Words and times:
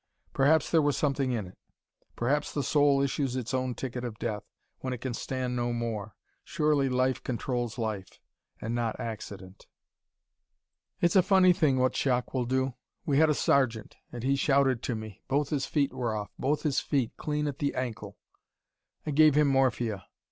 Perhaps 0.33 0.71
there 0.71 0.81
was 0.81 0.97
something 0.97 1.31
in 1.31 1.45
it. 1.45 1.59
Perhaps 2.15 2.55
the 2.55 2.63
soul 2.63 3.03
issues 3.03 3.35
its 3.35 3.53
own 3.53 3.75
ticket 3.75 4.03
of 4.03 4.17
death, 4.17 4.41
when 4.79 4.93
it 4.93 4.97
can 4.99 5.13
stand 5.13 5.55
no 5.55 5.71
more. 5.71 6.15
Surely 6.43 6.89
life 6.89 7.23
controls 7.23 7.77
life: 7.77 8.19
and 8.59 8.73
not 8.73 8.99
accident. 8.99 9.67
"It's 11.01 11.15
a 11.15 11.21
funny 11.21 11.53
thing 11.53 11.77
what 11.77 11.95
shock 11.95 12.33
will 12.33 12.45
do. 12.45 12.73
We 13.05 13.19
had 13.19 13.29
a 13.29 13.35
sergeant 13.35 13.95
and 14.11 14.23
he 14.23 14.35
shouted 14.35 14.81
to 14.81 14.95
me. 14.95 15.21
Both 15.27 15.49
his 15.49 15.67
feet 15.67 15.93
were 15.93 16.15
off 16.15 16.31
both 16.39 16.63
his 16.63 16.79
feet, 16.79 17.11
clean 17.17 17.45
at 17.45 17.59
the 17.59 17.75
ankle. 17.75 18.17
I 19.05 19.11
gave 19.11 19.35
him 19.35 19.49
morphia. 19.49 20.07